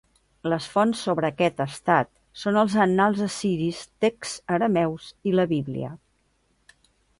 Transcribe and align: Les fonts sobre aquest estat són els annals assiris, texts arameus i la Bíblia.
Les 0.51 0.67
fonts 0.75 1.01
sobre 1.07 1.29
aquest 1.33 1.61
estat 1.65 2.09
són 2.45 2.57
els 2.63 2.77
annals 2.87 3.21
assiris, 3.27 3.83
texts 4.07 4.35
arameus 4.57 5.13
i 5.33 5.37
la 5.37 5.49
Bíblia. 5.55 5.95